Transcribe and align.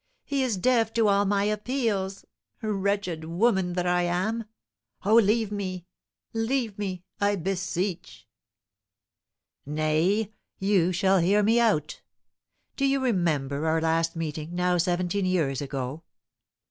He 0.25 0.41
is 0.41 0.57
deaf 0.57 0.91
to 0.93 1.07
all 1.09 1.25
my 1.25 1.43
appeals! 1.43 2.25
Wretched 2.63 3.23
woman 3.23 3.73
that 3.73 3.85
I 3.85 4.01
am! 4.01 4.45
Oh, 5.05 5.13
leave 5.13 5.51
me 5.51 5.85
leave 6.33 6.75
me 6.79 7.03
I 7.19 7.35
beseech!" 7.35 8.27
"Nay, 9.63 10.33
you 10.57 10.91
shall 10.91 11.19
hear 11.19 11.43
me 11.43 11.59
out! 11.59 12.01
Do 12.75 12.85
you 12.85 12.99
remember 12.99 13.67
our 13.67 13.79
last 13.79 14.15
meeting, 14.15 14.55
now 14.55 14.79
seventeen 14.79 15.27
years 15.27 15.61
ago? 15.61 16.01